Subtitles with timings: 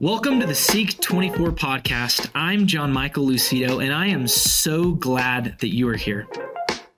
[0.00, 2.28] Welcome to the Seek 24 podcast.
[2.34, 6.26] I'm John Michael Lucido, and I am so glad that you are here.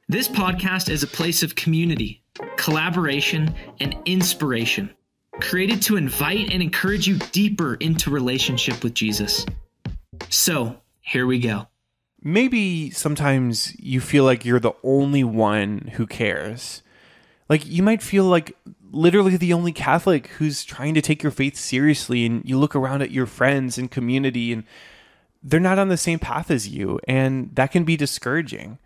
[0.09, 2.23] This podcast is a place of community,
[2.57, 4.89] collaboration, and inspiration,
[5.41, 9.45] created to invite and encourage you deeper into relationship with Jesus.
[10.31, 11.69] So, here we go.
[12.23, 16.83] Maybe sometimes you feel like you're the only one who cares.
[17.49, 18.57] Like you might feel like
[18.91, 23.03] literally the only Catholic who's trying to take your faith seriously, and you look around
[23.03, 24.65] at your friends and community, and
[25.43, 28.79] they're not on the same path as you, and that can be discouraging.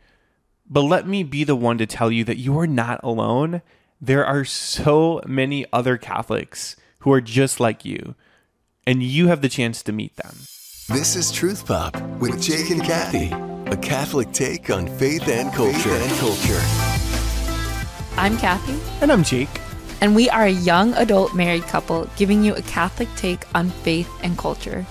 [0.68, 3.62] But let me be the one to tell you that you are not alone.
[4.00, 8.14] There are so many other Catholics who are just like you,
[8.86, 10.34] and you have the chance to meet them.
[10.88, 13.30] This is Truth Pop with Jake and Cathy,
[13.70, 15.78] a Catholic take on faith and culture.
[15.78, 16.60] Faith and culture.
[18.16, 18.78] I'm Cathy.
[19.00, 19.48] And I'm Jake.
[20.00, 24.10] And we are a young adult married couple giving you a Catholic take on faith
[24.22, 24.86] and culture.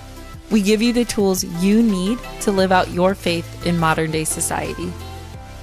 [0.50, 4.24] We give you the tools you need to live out your faith in modern day
[4.24, 4.92] society.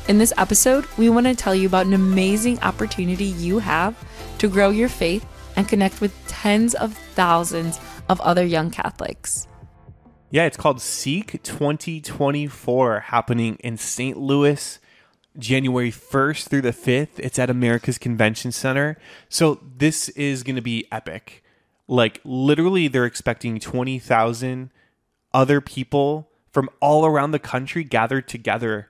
[0.08, 3.95] In this episode, we want to tell you about an amazing opportunity you have
[4.38, 5.25] to grow your faith
[5.58, 9.48] and connect with tens of thousands of other young Catholics.
[10.30, 14.18] Yeah, it's called Seek 2024 happening in St.
[14.18, 14.80] Louis,
[15.38, 17.18] January 1st through the 5th.
[17.18, 18.98] It's at America's Convention Center.
[19.30, 21.44] So this is going to be epic.
[21.88, 24.72] Like, literally, they're expecting 20,000
[25.34, 28.90] other people from all around the country gathered together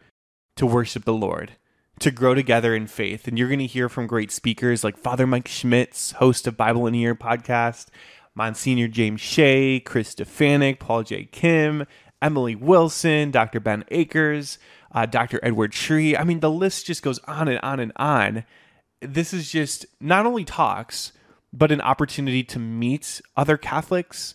[0.55, 1.53] to worship the Lord,
[1.99, 3.27] to grow together in faith.
[3.27, 6.87] And you're going to hear from great speakers like Father Mike Schmitz, host of Bible
[6.87, 7.87] in a Year podcast,
[8.33, 11.25] Monsignor James Shea, Chris Stefanick, Paul J.
[11.25, 11.85] Kim,
[12.21, 13.59] Emily Wilson, Dr.
[13.59, 14.57] Ben Akers,
[14.97, 15.39] uh, Dr.
[15.43, 16.17] Edward Sri.
[16.17, 18.45] I mean, the list just goes on and on and on.
[18.99, 21.11] This is just not only talks,
[21.53, 24.33] but an opportunity to meet other Catholics.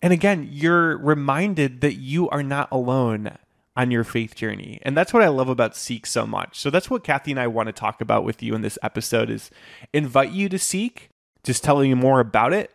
[0.00, 3.36] And again, you're reminded that you are not alone
[3.76, 4.78] on your faith journey.
[4.82, 6.60] And that's what I love about Seek so much.
[6.60, 9.28] So that's what Cathy and I want to talk about with you in this episode
[9.28, 9.50] is
[9.92, 11.10] invite you to Seek,
[11.42, 12.70] just telling you more about it.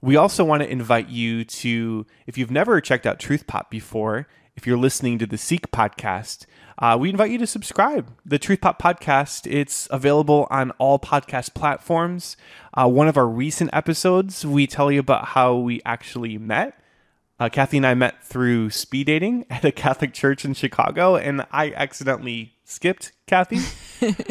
[0.00, 4.26] We also want to invite you to, if you've never checked out Truth Pop before,
[4.56, 6.46] if you're listening to the Seek podcast,
[6.78, 8.10] uh, we invite you to subscribe.
[8.24, 12.36] The Truth Pop podcast, it's available on all podcast platforms.
[12.74, 16.78] Uh, one of our recent episodes, we tell you about how we actually met.
[17.38, 21.46] Uh, Cathy and I met through speed dating at a Catholic church in Chicago, and
[21.50, 23.60] I accidentally skipped Cathy.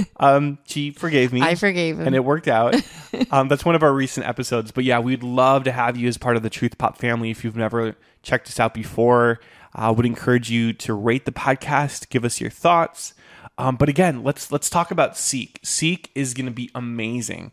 [0.18, 1.42] um, she forgave me.
[1.42, 2.08] I forgave him.
[2.08, 2.76] And it worked out.
[3.32, 4.72] um, that's one of our recent episodes.
[4.72, 7.44] But yeah, we'd love to have you as part of the Truth Pop family if
[7.44, 9.40] you've never checked us out before.
[9.74, 13.14] I would encourage you to rate the podcast, give us your thoughts.
[13.58, 15.60] Um, but again, let's let's talk about Seek.
[15.64, 17.52] Seek is going to be amazing.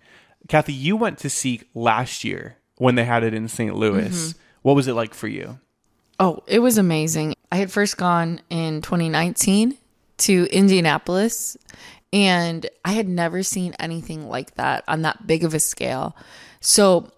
[0.48, 3.74] Cathy, you went to Seek last year when they had it in St.
[3.74, 4.08] Louis.
[4.08, 4.38] Mm-hmm.
[4.62, 5.58] What was it like for you?
[6.20, 7.34] Oh, it was amazing.
[7.52, 9.76] I had first gone in 2019
[10.18, 11.56] to Indianapolis,
[12.12, 16.16] and I had never seen anything like that on that big of a scale.
[16.60, 17.12] So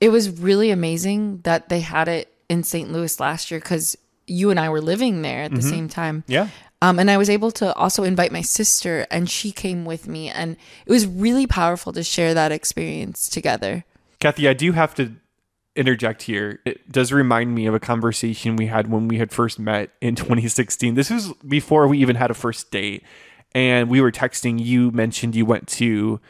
[0.00, 2.92] it was really amazing that they had it in St.
[2.92, 3.96] Louis last year because
[4.26, 5.68] you and I were living there at the mm-hmm.
[5.68, 6.24] same time.
[6.26, 6.48] Yeah.
[6.82, 10.28] Um, and I was able to also invite my sister, and she came with me.
[10.28, 13.84] And it was really powerful to share that experience together.
[14.20, 15.14] Cathy, I do have to
[15.76, 16.60] interject here.
[16.64, 20.14] It does remind me of a conversation we had when we had first met in
[20.16, 20.94] 2016.
[20.94, 23.02] This was before we even had a first date.
[23.54, 24.62] And we were texting.
[24.62, 26.20] You mentioned you went to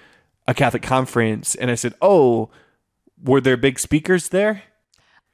[0.47, 1.55] a Catholic conference.
[1.55, 2.51] And I said, Oh,
[3.23, 4.63] were there big speakers there?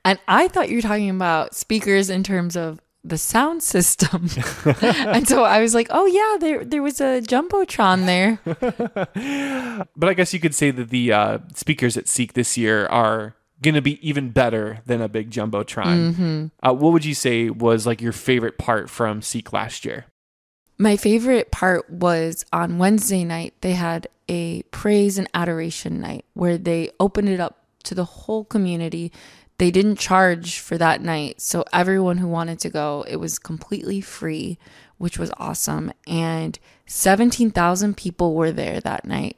[0.04, 4.28] And I thought you were talking about speakers in terms of the sound system.
[4.82, 8.40] and so I was like, oh yeah, there there was a jumbotron there.
[9.96, 13.34] but I guess you could say that the uh, speakers at Seek this year are
[13.62, 16.14] going to be even better than a big jumbotron.
[16.14, 16.46] Mm-hmm.
[16.62, 20.06] Uh, what would you say was like your favorite part from Seek last year?
[20.78, 23.52] My favorite part was on Wednesday night.
[23.60, 28.44] They had a praise and adoration night where they opened it up to the whole
[28.44, 29.12] community
[29.60, 31.38] they didn't charge for that night.
[31.38, 34.58] So everyone who wanted to go, it was completely free,
[34.96, 35.92] which was awesome.
[36.06, 39.36] And 17,000 people were there that night,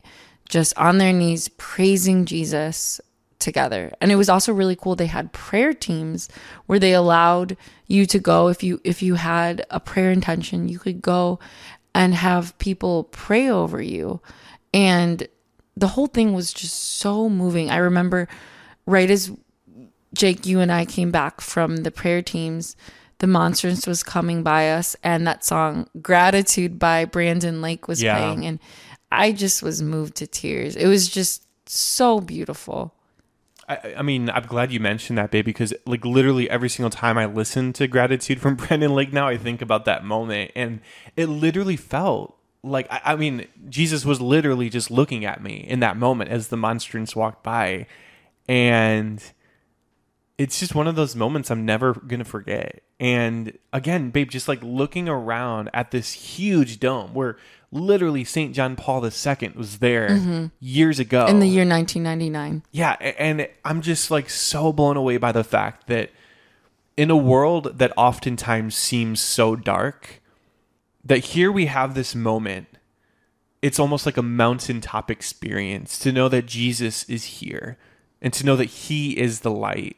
[0.49, 3.01] just on their knees praising Jesus
[3.41, 3.91] together.
[4.01, 4.95] And it was also really cool.
[4.95, 6.29] They had prayer teams
[6.67, 7.57] where they allowed
[7.89, 11.41] you to go if you if you had a prayer intention, you could go
[11.97, 14.21] and have people pray over you.
[14.73, 15.27] And
[15.77, 17.73] the whole thing was just so moving.
[17.73, 18.29] I remember
[18.87, 19.33] right as
[20.15, 22.77] Jake, you and I came back from the prayer teams.
[23.19, 28.17] The Monstrance was coming by us, and that song "Gratitude" by Brandon Lake was yeah.
[28.17, 28.59] playing, and
[29.13, 30.75] I just was moved to tears.
[30.75, 32.95] It was just so beautiful.
[33.69, 37.17] I, I mean, I'm glad you mentioned that, babe, because like literally every single time
[37.17, 40.81] I listen to gratitude from Brandon Lake now, I think about that moment, and
[41.17, 45.81] it literally felt like I, I mean, Jesus was literally just looking at me in
[45.81, 47.87] that moment as the monstrance walked by,
[48.49, 49.23] and
[50.39, 52.83] it's just one of those moments I'm never gonna forget.
[52.99, 57.37] And again, babe, just like looking around at this huge dome where
[57.71, 58.55] literally St.
[58.55, 60.47] John Paul II was there mm-hmm.
[60.61, 61.27] years ago.
[61.27, 62.63] In the year 1999.
[62.71, 66.11] Yeah, and I'm just like so blown away by the fact that
[66.97, 70.23] in a world that oftentimes seems so dark,
[71.05, 72.69] that here we have this moment.
[73.63, 77.79] It's almost like a mountaintop experience to know that Jesus is here
[78.21, 79.97] and to know that he is the light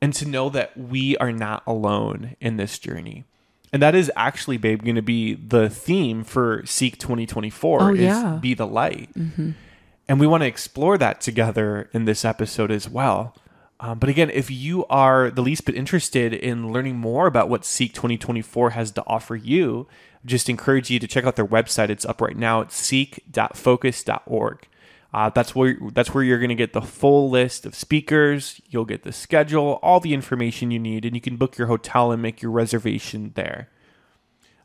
[0.00, 3.24] and to know that we are not alone in this journey.
[3.72, 8.00] And that is actually, babe, going to be the theme for Seek 2024 Oh, is
[8.00, 8.38] yeah.
[8.40, 9.10] be the light.
[9.14, 13.34] And we want to explore that together in this episode as well.
[13.80, 17.64] Um, but again, if you are the least bit interested in learning more about what
[17.64, 19.86] Seek 2024 has to offer you,
[20.24, 21.90] just encourage you to check out their website.
[21.90, 22.62] It's up right now.
[22.62, 24.66] It's seek.focus.org.
[25.12, 28.60] Uh, that's where that's where you're going to get the full list of speakers.
[28.68, 32.12] You'll get the schedule, all the information you need, and you can book your hotel
[32.12, 33.70] and make your reservation there.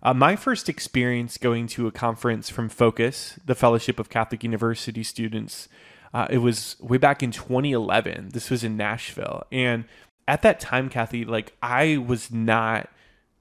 [0.01, 5.01] Uh, my first experience going to a conference from Focus, the Fellowship of Catholic University
[5.01, 5.69] Students,
[6.13, 8.30] uh, it was way back in 2011.
[8.34, 9.86] This was in Nashville, and
[10.28, 12.90] at that time, Cathy, like I was not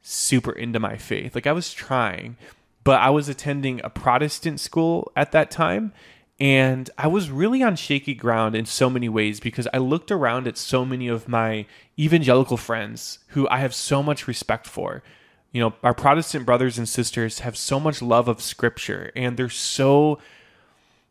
[0.03, 1.35] super into my faith.
[1.35, 2.37] Like I was trying,
[2.85, 5.93] but I was attending a Protestant school at that time.
[6.40, 10.49] And I was really on shaky ground in so many ways because I looked around
[10.49, 11.67] at so many of my
[11.99, 15.02] evangelical friends who I have so much respect for.
[15.52, 19.50] You know, our Protestant brothers and sisters have so much love of scripture and they're
[19.50, 20.19] so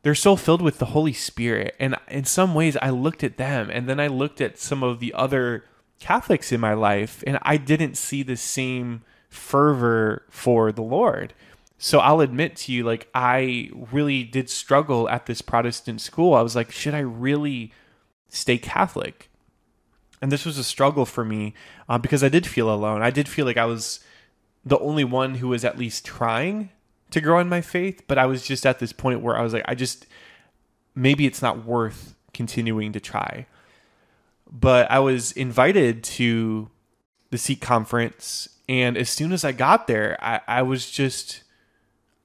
[0.04, 1.76] they're so filled with the Holy Spirit.
[1.80, 5.00] And in some ways, I looked at them and then I looked at some of
[5.00, 5.64] the other
[6.00, 11.34] Catholics in my life and I didn't see the same fervor for the Lord.
[11.84, 16.36] So I'll admit to you, like, I really did struggle at this Protestant school.
[16.36, 17.74] I was like, should I really
[18.30, 19.32] stay Catholic?
[20.22, 21.56] And this was a struggle for me
[21.90, 23.02] uh, because I did feel alone.
[23.02, 24.00] I did feel like I was
[24.64, 26.70] the only one who was at least trying
[27.10, 29.52] to grow in my faith, but I was just at this point where I was
[29.52, 30.06] like, I just
[30.94, 33.48] maybe it's not worth continuing to try.
[34.52, 36.70] But I was invited to
[37.32, 41.42] the Seek conference, and as soon as I got there, I, I was just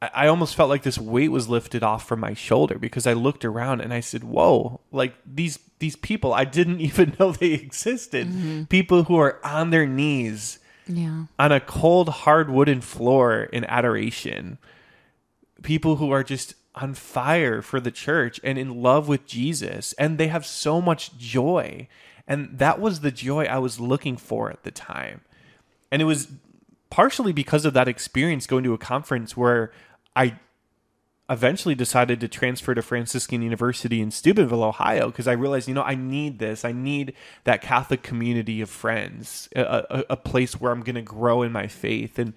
[0.03, 3.45] I almost felt like this weight was lifted off from my shoulder because I looked
[3.47, 4.81] around and I said, "Whoa!
[4.93, 8.29] Like these these people, I didn't even know they existed.
[8.29, 8.65] Mm-hmm.
[8.65, 11.25] People who are on their knees Yeah.
[11.39, 14.59] on a cold, hard wooden floor in adoration.
[15.63, 20.19] People who are just on fire for the church and in love with Jesus, and
[20.19, 21.89] they have so much joy.
[22.29, 25.23] And that was the joy I was looking for at the time.
[25.91, 26.29] And it was
[26.91, 29.73] partially because of that experience going to a conference where
[30.15, 30.39] I
[31.29, 35.83] eventually decided to transfer to Franciscan University in Steubenville, Ohio, because I realized, you know,
[35.83, 36.65] I need this.
[36.65, 41.03] I need that Catholic community of friends, a, a, a place where I'm going to
[41.03, 42.19] grow in my faith.
[42.19, 42.33] And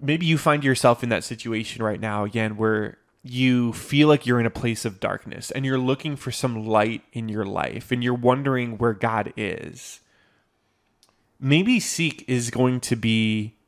[0.00, 4.40] maybe you find yourself in that situation right now, again, where you feel like you're
[4.40, 8.02] in a place of darkness and you're looking for some light in your life and
[8.02, 10.00] you're wondering where God is.
[11.44, 13.58] Maybe Seek is going to be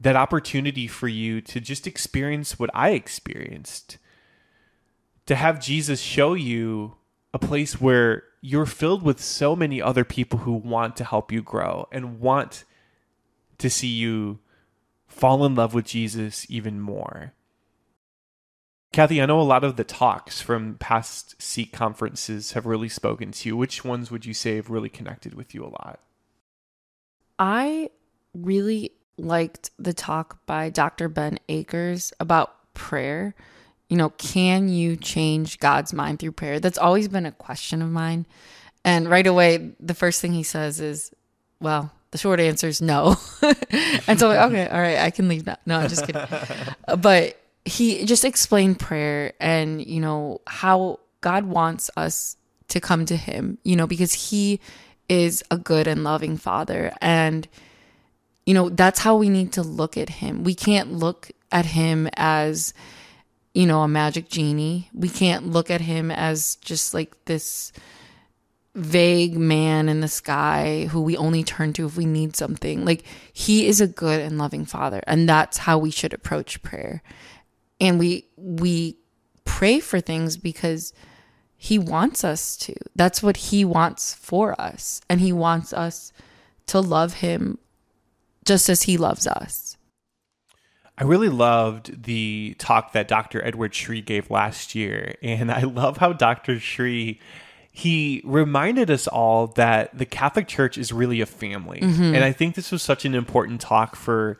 [0.00, 3.98] that opportunity for you to just experience what I experienced.
[5.26, 6.96] To have Jesus show you
[7.32, 11.40] a place where you're filled with so many other people who want to help you
[11.40, 12.64] grow and want
[13.58, 14.40] to see you
[15.06, 17.32] fall in love with Jesus even more.
[18.92, 23.30] Cathy, I know a lot of the talks from past Seek conferences have really spoken
[23.30, 23.56] to you.
[23.56, 26.00] Which ones would you say have really connected with you a lot?
[27.40, 27.88] I
[28.34, 31.08] really liked the talk by Dr.
[31.08, 33.34] Ben Akers about prayer.
[33.88, 36.60] You know, can you change God's mind through prayer?
[36.60, 38.26] That's always been a question of mine.
[38.84, 41.12] And right away, the first thing he says is,
[41.60, 43.16] well, the short answer is no.
[44.06, 45.56] and so, like, okay, all right, I can leave now.
[45.64, 46.22] No, I'm just kidding.
[46.98, 52.36] but he just explained prayer and, you know, how God wants us
[52.68, 54.60] to come to him, you know, because he
[55.10, 56.92] is a good and loving father.
[57.00, 57.46] And,
[58.46, 60.44] you know, that's how we need to look at him.
[60.44, 62.72] We can't look at him as,
[63.52, 64.88] you know, a magic genie.
[64.94, 67.72] We can't look at him as just like this
[68.76, 72.84] vague man in the sky who we only turn to if we need something.
[72.84, 73.02] Like
[73.32, 77.02] he is a good and loving father, and that's how we should approach prayer.
[77.80, 78.96] And we we
[79.44, 80.92] pray for things because
[81.62, 82.74] he wants us to.
[82.96, 85.02] That's what he wants for us.
[85.10, 86.10] And he wants us
[86.68, 87.58] to love him
[88.46, 89.76] just as he loves us.
[90.96, 93.44] I really loved the talk that Dr.
[93.44, 95.16] Edward Sri gave last year.
[95.22, 96.58] And I love how Dr.
[96.58, 97.20] Sri
[97.70, 101.80] he reminded us all that the Catholic Church is really a family.
[101.80, 102.14] Mm-hmm.
[102.14, 104.38] And I think this was such an important talk for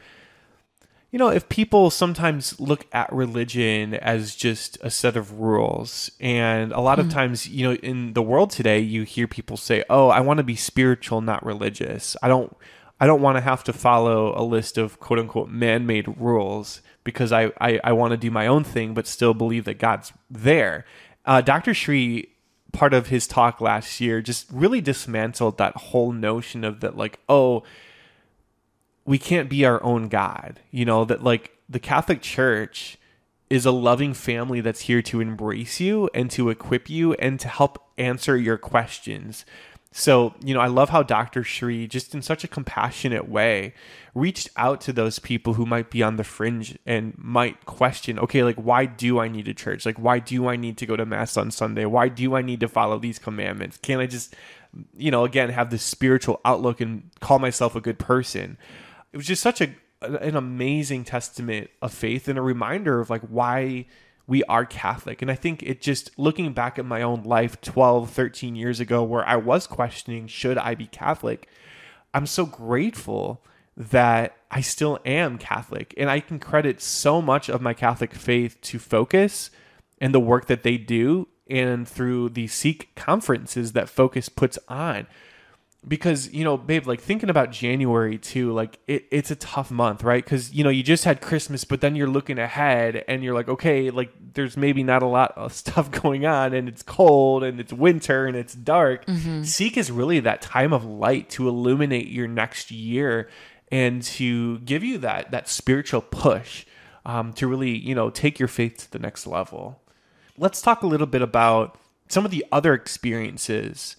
[1.10, 6.72] you know, if people sometimes look at religion as just a set of rules, and
[6.72, 7.08] a lot mm-hmm.
[7.08, 10.38] of times, you know, in the world today, you hear people say, "Oh, I want
[10.38, 12.16] to be spiritual, not religious.
[12.22, 12.56] I don't,
[13.00, 17.32] I don't want to have to follow a list of quote unquote man-made rules because
[17.32, 20.84] I, I, I want to do my own thing, but still believe that God's there."
[21.26, 21.74] Uh, Dr.
[21.74, 22.28] Sri,
[22.72, 27.18] part of his talk last year, just really dismantled that whole notion of that, like,
[27.28, 27.64] oh
[29.04, 30.60] we can't be our own God.
[30.70, 32.98] You know, that like the Catholic Church
[33.48, 37.48] is a loving family that's here to embrace you and to equip you and to
[37.48, 39.44] help answer your questions.
[39.92, 41.42] So, you know, I love how Dr.
[41.42, 43.74] Sri, just in such a compassionate way,
[44.14, 48.44] reached out to those people who might be on the fringe and might question, okay,
[48.44, 49.84] like, why do I need a church?
[49.84, 51.86] Like, why do I need to go to Mass on Sunday?
[51.86, 53.78] Why do I need to follow these commandments?
[53.78, 54.36] Can't I just,
[54.96, 58.58] you know, again, have this spiritual outlook and call myself a good person?
[59.12, 63.22] It was just such a an amazing testament of faith and a reminder of like
[63.22, 63.84] why
[64.26, 65.20] we are Catholic.
[65.20, 69.02] And I think it just looking back at my own life 12, 13 years ago
[69.02, 71.48] where I was questioning should I be Catholic,
[72.14, 73.42] I'm so grateful
[73.76, 75.92] that I still am Catholic.
[75.96, 79.50] And I can credit so much of my Catholic faith to Focus
[80.00, 85.06] and the work that they do and through the Seek conferences that Focus puts on
[85.86, 90.02] because you know babe like thinking about january too like it, it's a tough month
[90.02, 90.22] right?
[90.22, 93.48] Because you know you just had christmas but then you're looking ahead and you're like
[93.48, 97.60] okay like there's maybe not a lot of stuff going on and it's cold and
[97.60, 99.06] it's winter and it's dark.
[99.06, 99.42] Mm-hmm.
[99.42, 103.28] seek is really that time of light to illuminate your next year
[103.72, 106.66] and to give you that that spiritual push
[107.06, 109.80] um, to really you know take your faith to the next level.
[110.36, 113.96] Let's talk a little bit about some of the other experiences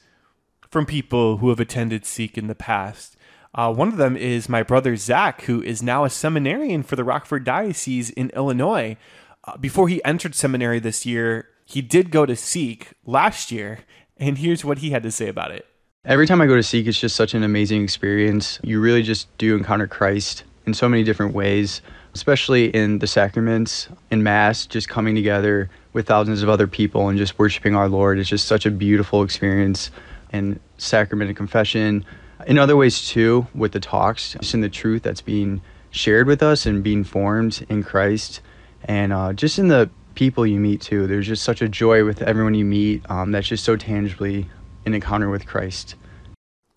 [0.72, 3.18] from people who have attended Seek in the past.
[3.54, 7.04] Uh, one of them is my brother Zach, who is now a seminarian for the
[7.04, 8.96] Rockford Diocese in Illinois.
[9.44, 13.80] Uh, before he entered seminary this year, he did go to Seek last year,
[14.16, 15.66] and here's what he had to say about it.
[16.06, 18.58] Every time I go to Seek, it's just such an amazing experience.
[18.64, 21.82] You really just do encounter Christ in so many different ways,
[22.14, 27.18] especially in the sacraments, in Mass, just coming together with thousands of other people and
[27.18, 28.18] just worshiping our Lord.
[28.18, 29.92] It's just such a beautiful experience
[30.32, 32.06] and sacrament and confession.
[32.48, 35.62] In other ways, too, with the talks, just in the truth that's being
[35.92, 38.42] shared with us and being formed in Christ.
[38.86, 41.08] And uh, just in the people you meet, too.
[41.08, 44.48] There's just such a joy with everyone you meet um, that's just so tangibly
[44.86, 45.96] an encounter with Christ.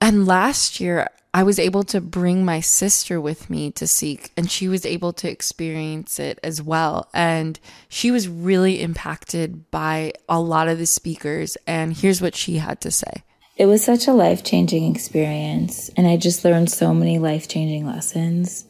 [0.01, 4.49] And last year, I was able to bring my sister with me to seek, and
[4.49, 7.09] she was able to experience it as well.
[7.13, 7.59] And
[7.89, 11.57] she was really impacted by a lot of the speakers.
[11.67, 13.25] And here's what she had to say.
[13.57, 17.87] It was such a life changing experience, and I just learned so many life changing
[17.87, 18.65] lessons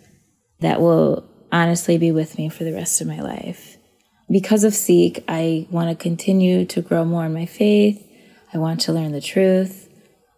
[0.61, 3.79] that will honestly be with me for the rest of my life.
[4.31, 8.07] Because of Seek, I want to continue to grow more in my faith.
[8.53, 9.89] I want to learn the truth.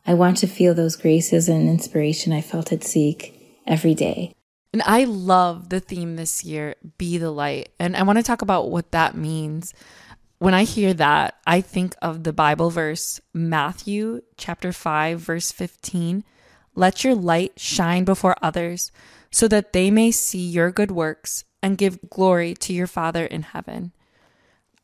[0.06, 4.32] I want to feel those graces and inspiration I felt at Seek every day.
[4.72, 7.70] And I love the theme this year, Be the Light.
[7.80, 9.74] And I want to talk about what that means
[10.38, 16.24] when I hear that, I think of the Bible verse, Matthew chapter 5, verse 15.
[16.74, 18.92] Let your light shine before others
[19.30, 23.42] so that they may see your good works and give glory to your Father in
[23.42, 23.92] heaven.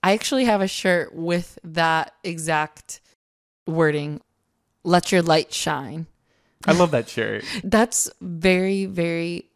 [0.03, 3.01] I actually have a shirt with that exact
[3.67, 4.21] wording.
[4.83, 6.07] Let your light shine.
[6.67, 7.45] I love that shirt.
[7.65, 9.51] That's very, very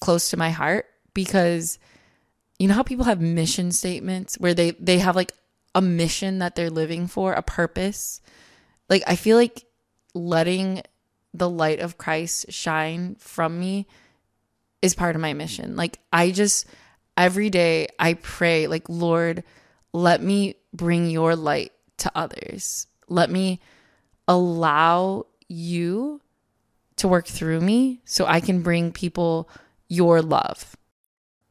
[0.00, 1.78] close to my heart because
[2.58, 5.32] you know how people have mission statements where they they have like
[5.74, 8.20] a mission that they're living for, a purpose.
[8.88, 9.66] Like I feel like
[10.14, 10.82] letting
[11.34, 13.86] the light of Christ shine from me
[14.80, 15.76] is part of my mission.
[15.76, 16.66] Like I just
[17.16, 19.44] every day I pray like Lord,
[19.92, 22.86] let me bring your light to others.
[23.08, 23.60] Let me
[24.26, 26.20] allow you
[26.96, 29.50] to work through me so I can bring people
[29.88, 30.76] your love.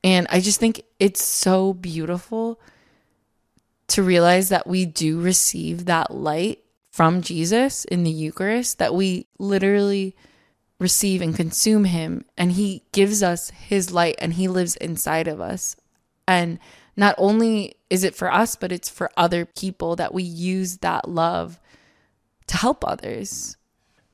[0.05, 2.59] And I just think it's so beautiful
[3.87, 9.25] to realize that we do receive that light from Jesus in the Eucharist, that we
[9.39, 10.15] literally
[10.79, 15.41] receive and consume him, and he gives us his light and he lives inside of
[15.41, 15.75] us.
[16.27, 16.59] And
[16.95, 21.09] not only is it for us, but it's for other people that we use that
[21.09, 21.59] love
[22.45, 23.57] to help others.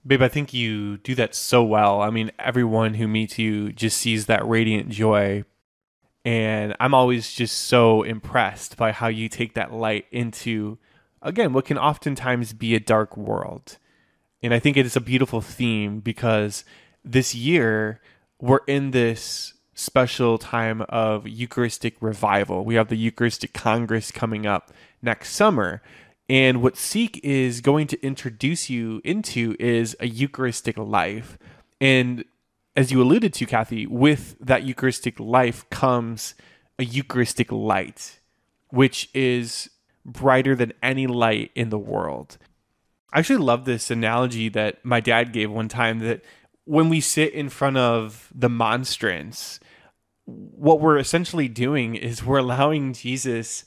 [0.07, 2.01] Babe, I think you do that so well.
[2.01, 5.43] I mean, everyone who meets you just sees that radiant joy.
[6.23, 10.77] And I'm always just so impressed by how you take that light into,
[11.21, 13.77] again, what can oftentimes be a dark world.
[14.43, 16.63] And I think it is a beautiful theme because
[17.03, 18.01] this year
[18.39, 22.63] we're in this special time of Eucharistic revival.
[22.63, 25.81] We have the Eucharistic Congress coming up next summer.
[26.29, 31.37] And what Seek is going to introduce you into is a Eucharistic life.
[31.79, 32.25] And
[32.75, 36.35] as you alluded to, Cathy, with that Eucharistic life comes
[36.79, 38.19] a Eucharistic light,
[38.69, 39.69] which is
[40.05, 42.37] brighter than any light in the world.
[43.13, 46.21] I actually love this analogy that my dad gave one time that
[46.63, 49.59] when we sit in front of the monstrance,
[50.25, 53.65] what we're essentially doing is we're allowing Jesus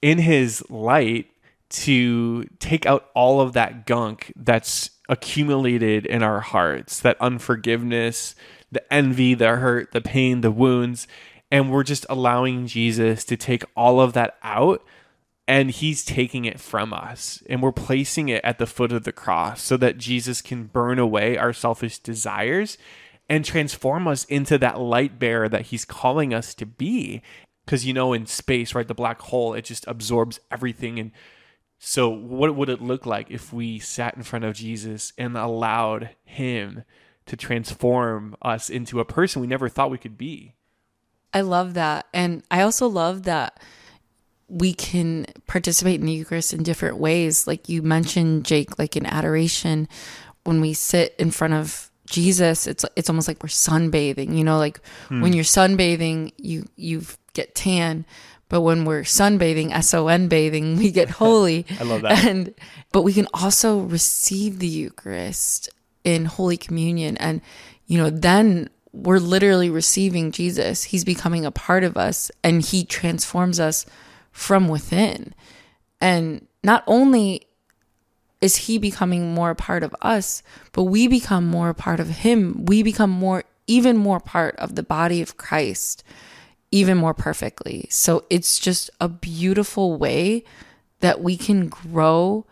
[0.00, 1.26] in his light
[1.70, 8.34] to take out all of that gunk that's accumulated in our hearts, that unforgiveness,
[8.70, 11.06] the envy, the hurt, the pain, the wounds.
[11.50, 14.82] And we're just allowing Jesus to take all of that out.
[15.46, 17.42] And he's taking it from us.
[17.48, 20.98] And we're placing it at the foot of the cross so that Jesus can burn
[20.98, 22.78] away our selfish desires
[23.28, 27.22] and transform us into that light bearer that he's calling us to be.
[27.64, 31.12] Because you know in space right the black hole it just absorbs everything and
[31.78, 36.10] so what would it look like if we sat in front of Jesus and allowed
[36.24, 36.84] him
[37.26, 40.54] to transform us into a person we never thought we could be
[41.32, 43.60] I love that and I also love that
[44.48, 47.46] we can participate in the Eucharist in different ways.
[47.46, 49.88] Like you mentioned, Jake, like in adoration,
[50.44, 54.36] when we sit in front of Jesus, it's it's almost like we're sunbathing.
[54.36, 55.22] You know, like hmm.
[55.22, 57.02] when you're sunbathing, you you
[57.32, 58.04] get tan,
[58.48, 61.66] but when we're sunbathing, S O N bathing, we get holy.
[61.78, 62.24] I love that.
[62.24, 62.54] And
[62.92, 65.68] but we can also receive the Eucharist
[66.04, 67.40] in Holy Communion, and
[67.86, 70.84] you know then we're literally receiving Jesus.
[70.84, 73.86] He's becoming a part of us, and He transforms us
[74.30, 75.34] from within.
[76.00, 77.46] And not only
[78.44, 80.42] is he becoming more a part of us,
[80.72, 82.66] but we become more a part of him.
[82.66, 86.04] We become more, even more part of the body of Christ,
[86.74, 87.86] even more perfectly.
[87.88, 90.44] So it's just a beautiful way
[91.00, 92.46] that we can grow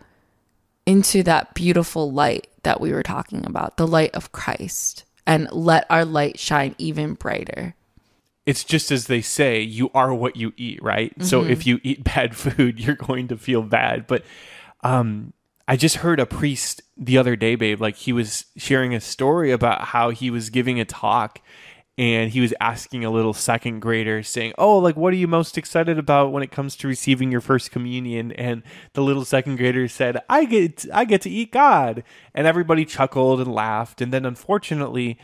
[0.85, 5.85] into that beautiful light that we were talking about, the light of Christ, and let
[5.89, 7.75] our light shine even brighter
[8.45, 11.11] it's just as they say, you are what you eat, right?
[11.11, 11.23] Mm-hmm.
[11.23, 14.05] So if you eat bad food, you're going to feel bad.
[14.05, 14.23] But
[14.81, 15.33] um,
[15.67, 19.51] I just heard a priest the other day, babe, like he was sharing a story
[19.51, 21.39] about how he was giving a talk
[21.97, 25.57] and he was asking a little second grader saying, "Oh, like what are you most
[25.57, 29.87] excited about when it comes to receiving your first communion?" And the little second grader
[29.87, 32.03] said, "I get I get to eat God."
[32.33, 34.01] And everybody chuckled and laughed.
[34.01, 35.19] And then unfortunately,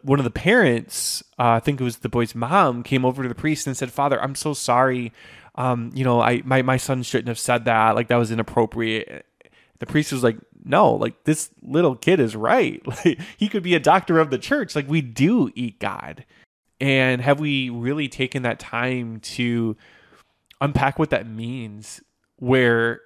[0.00, 3.28] one of the parents, uh, I think it was the boy's mom, came over to
[3.28, 5.12] the priest and said, "Father, I'm so sorry.
[5.56, 7.94] Um, you know, I my my son shouldn't have said that.
[7.96, 9.26] Like that was inappropriate."
[9.80, 12.82] The priest was like, "No, like this little kid is right.
[13.04, 14.74] Like he could be a doctor of the church.
[14.74, 16.24] Like we do eat God."
[16.80, 19.76] And have we really taken that time to
[20.60, 22.02] unpack what that means?
[22.36, 23.00] Where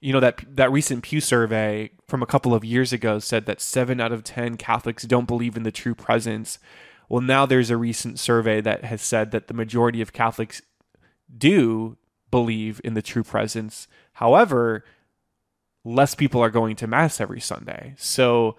[0.00, 3.60] you know that that recent Pew survey from a couple of years ago said that
[3.60, 6.58] 7 out of 10 Catholics don't believe in the true presence.
[7.08, 10.62] Well, now there's a recent survey that has said that the majority of Catholics
[11.36, 11.96] do
[12.30, 13.88] believe in the true presence.
[14.14, 14.84] However,
[15.84, 17.94] less people are going to mass every Sunday.
[17.96, 18.56] So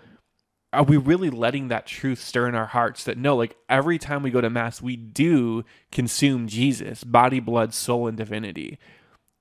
[0.73, 4.23] are we really letting that truth stir in our hearts that no, like every time
[4.23, 8.79] we go to mass, we do consume Jesus, body, blood, soul, and divinity.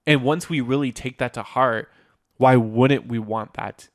[0.06, 1.90] And once we really take that to heart,
[2.36, 3.88] why wouldn't we want that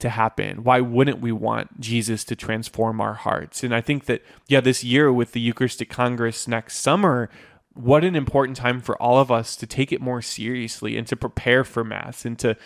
[0.00, 0.64] to happen?
[0.64, 3.62] Why wouldn't we want Jesus to transform our hearts?
[3.62, 7.30] And I think that, yeah, this year with the Eucharistic Congress next summer,
[7.72, 11.16] what an important time for all of us to take it more seriously and to
[11.16, 12.56] prepare for Mass and to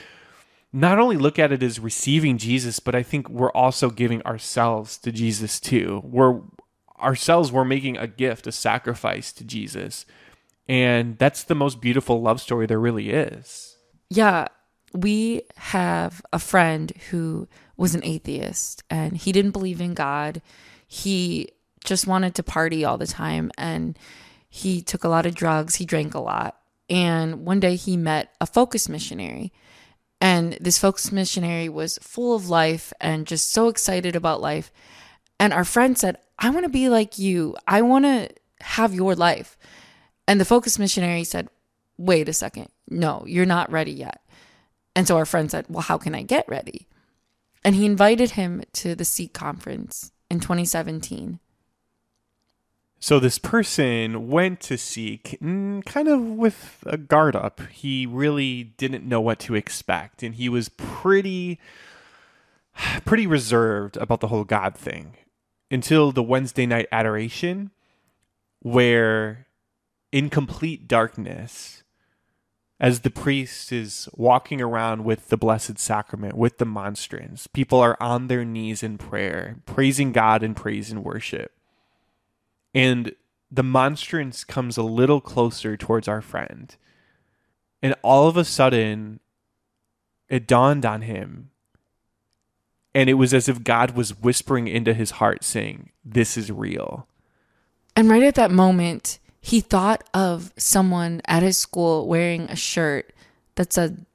[0.75, 4.99] not only look at it as receiving Jesus, but I think we're also giving ourselves
[4.99, 6.03] to Jesus too.
[6.05, 6.41] We're
[7.01, 10.05] ourselves, we're making a gift, a sacrifice to Jesus.
[10.69, 13.77] And that's the most beautiful love story there really is.
[14.11, 14.49] Yeah.
[14.93, 20.43] We have a friend who was an atheist and he didn't believe in God.
[20.89, 21.51] He
[21.85, 23.97] just wanted to party all the time and
[24.49, 26.57] he took a lot of drugs, he drank a lot.
[26.91, 29.53] And one day he met a focus missionary.
[30.25, 34.73] And this focus missionary was full of life and just so excited about life.
[35.39, 37.55] And our friend said, I want to be like you.
[37.69, 38.31] I want to
[38.63, 39.59] have your life.
[40.27, 41.51] And the focus missionary said,
[41.99, 42.71] Wait a second.
[42.89, 44.23] No, you're not ready yet.
[44.97, 46.89] And so our friend said, Well, how can I get ready?
[47.63, 51.39] And he invited him to the Seek conference in 2017.
[53.05, 57.61] So this person went to seek mm, kind of with a guard up.
[57.71, 61.59] He really didn't know what to expect and he was pretty
[63.05, 65.19] pretty reserved about the whole God thing
[65.71, 67.73] until the Wednesday night adoration
[68.61, 69.49] where
[70.11, 71.83] in complete darkness
[72.81, 77.99] as the priest is walking around with the Blessed Sacrament, with the monstrance, people are
[78.01, 81.54] on their knees in prayer, praising God in praise and worship.
[82.75, 83.15] And
[83.51, 86.75] the monstrance comes a little closer towards our friend.
[87.83, 89.21] And all of a sudden,
[90.29, 91.51] it dawned on him.
[92.95, 97.07] And it was as if God was whispering into his heart, saying, This is real.
[97.97, 103.13] And right at that moment, he thought of someone at his school wearing a shirt
[103.57, 104.07] that said,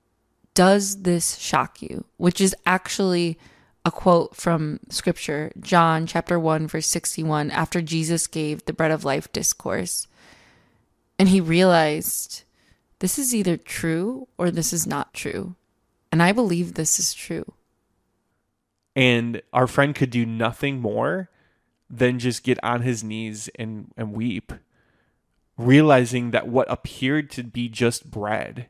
[0.54, 2.06] Does this shock you?
[2.18, 3.38] Which is actually
[3.90, 9.04] a quote from scripture, John chapter 1, verse 61, after Jesus gave the bread of
[9.04, 10.08] life discourse.
[11.18, 12.44] And he realized
[13.00, 15.56] this is either true or this is not true.
[16.12, 17.54] And I believe this is true.
[18.96, 21.32] And our friend could do nothing more
[21.90, 24.54] than just get on his knees and, and weep
[25.58, 28.68] realizing that what appeared to be just bread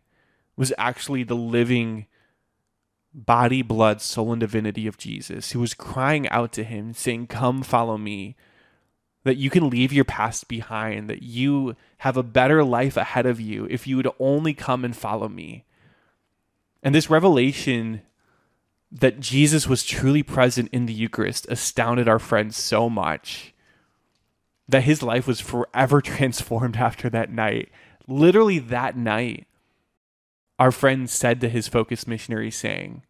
[0.56, 2.08] was actually the living
[3.26, 7.64] body, blood, soul, and divinity of Jesus, who was crying out to him, saying, Come,
[7.64, 8.36] follow me.
[9.24, 13.40] That you can leave your past behind, that you have a better life ahead of
[13.40, 15.66] you if you would only come and follow me.
[16.82, 18.02] And this revelation
[18.92, 23.54] that Jesus was truly present in the Eucharist astounded our friends so much
[24.68, 27.70] that his life was forever transformed after that night.
[28.08, 29.48] Literally that night,
[30.58, 33.04] our friend said to his focus missionary, saying,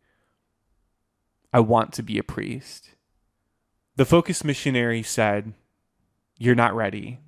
[1.52, 2.92] I want to be a priest.
[3.96, 5.54] The focus missionary said,
[6.38, 7.20] You're not ready.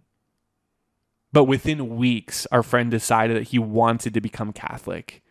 [1.34, 5.22] But within weeks, our friend decided that he wanted to become Catholic.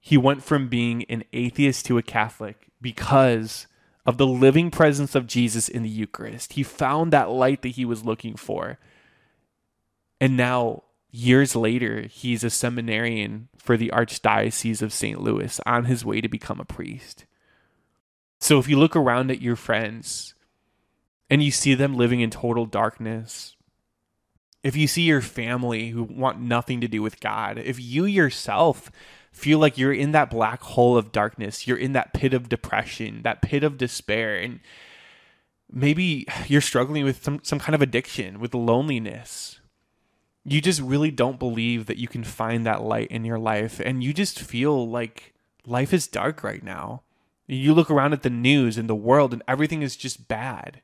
[0.00, 3.66] He went from being an atheist to a Catholic because
[4.06, 6.54] of the living presence of Jesus in the Eucharist.
[6.54, 8.78] He found that light that he was looking for.
[10.20, 15.20] And now, years later, he's a seminarian for the Archdiocese of St.
[15.20, 17.26] Louis on his way to become a priest.
[18.40, 20.34] So if you look around at your friends
[21.28, 23.56] and you see them living in total darkness,
[24.62, 28.90] if you see your family who want nothing to do with God, if you yourself
[29.32, 33.22] feel like you're in that black hole of darkness, you're in that pit of depression,
[33.22, 34.60] that pit of despair, and
[35.70, 39.60] maybe you're struggling with some, some kind of addiction, with loneliness.
[40.44, 44.02] You just really don't believe that you can find that light in your life, and
[44.02, 47.02] you just feel like life is dark right now.
[47.52, 50.82] You look around at the news and the world, and everything is just bad.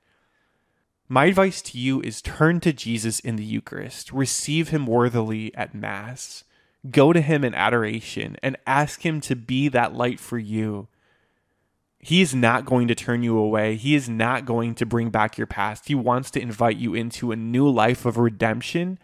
[1.09, 5.75] My advice to you is turn to Jesus in the Eucharist, receive him worthily at
[5.75, 6.43] Mass
[6.91, 10.89] Go to him in adoration and ask him to be that light for you.
[11.99, 13.77] He is not going to turn you away.
[13.77, 15.89] He is not going to bring back your past.
[15.89, 18.99] He wants to invite you into a new life of redemption.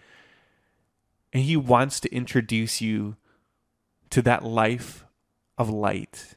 [1.33, 3.17] And he wants to introduce you
[4.11, 5.05] to that life
[5.59, 6.37] of light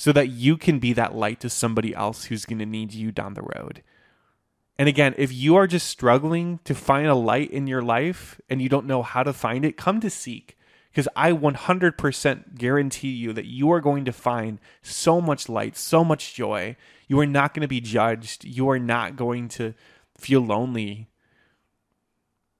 [0.00, 3.12] so that you can be that light to somebody else who's going to need you
[3.12, 3.82] down the road.
[4.78, 8.62] And again, if you are just struggling to find a light in your life and
[8.62, 10.56] you don't know how to find it, come to Seek.
[10.90, 16.02] Because I 100% guarantee you that you are going to find so much light, so
[16.02, 16.76] much joy.
[17.06, 18.46] You are not going to be judged.
[18.46, 19.74] You are not going to
[20.16, 21.10] feel lonely.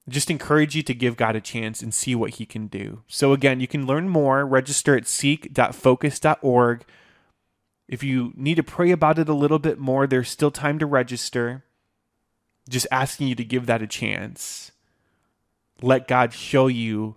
[0.06, 3.00] Just encourage you to give God a chance and see what He can do.
[3.08, 4.44] So, again, you can learn more.
[4.44, 6.84] Register at seek.focus.org.
[7.90, 10.86] If you need to pray about it a little bit more, there's still time to
[10.86, 11.64] register
[12.68, 14.70] just asking you to give that a chance.
[15.82, 17.16] Let God show you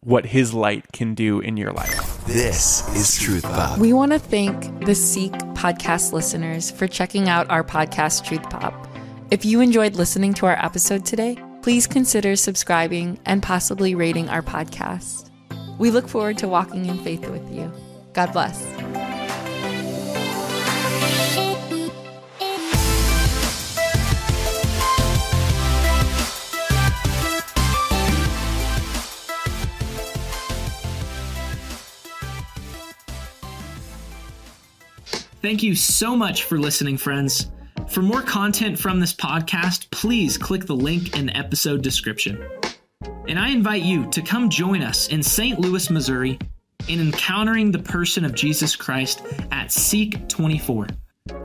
[0.00, 2.24] what his light can do in your life.
[2.24, 3.78] This is Truth Pop.
[3.78, 8.88] We want to thank the Seek podcast listeners for checking out our podcast, Truth Pop.
[9.30, 14.42] If you enjoyed listening to our episode today, please consider subscribing and possibly rating our
[14.42, 15.30] podcast.
[15.78, 17.70] We look forward to walking in faith with you.
[18.14, 18.91] God bless.
[35.42, 37.50] Thank you so much for listening, friends.
[37.88, 42.48] For more content from this podcast, please click the link in the episode description.
[43.26, 45.58] And I invite you to come join us in St.
[45.58, 46.38] Louis, Missouri,
[46.88, 50.86] in encountering the person of Jesus Christ at Seek 24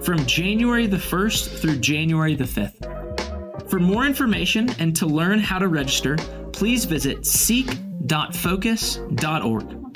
[0.02, 3.70] from January the 1st through January the 5th.
[3.70, 6.18] For more information and to learn how to register,
[6.54, 9.87] please visit seek.focus.org.